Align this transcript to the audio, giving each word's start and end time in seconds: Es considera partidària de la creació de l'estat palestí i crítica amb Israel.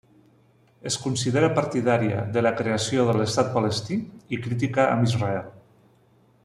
Es 0.91 0.95
considera 1.03 1.49
partidària 1.59 2.23
de 2.37 2.43
la 2.47 2.53
creació 2.63 3.07
de 3.11 3.15
l'estat 3.21 3.53
palestí 3.59 3.99
i 4.37 4.41
crítica 4.47 4.87
amb 4.97 5.11
Israel. 5.13 5.51